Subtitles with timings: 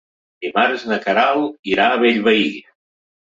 [0.45, 2.47] Dimarts na Queralt irà a Bellvei.